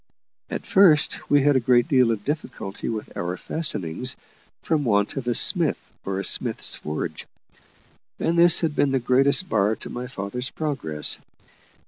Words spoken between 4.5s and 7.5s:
from want of a smith or a smith's forge;